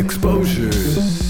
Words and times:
Exposures. 0.00 1.29